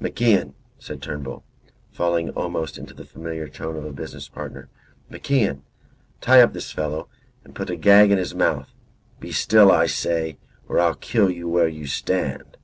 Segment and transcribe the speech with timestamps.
[0.00, 1.42] "MacIan," said Turnbull,
[1.90, 4.68] falling almost into the familiar tone of a business partner,
[5.10, 5.62] "MacIan,
[6.20, 7.08] tie up this fellow
[7.42, 8.70] and put a gag in his mouth.
[9.18, 12.56] Be still, I say, or I kill you where you stand."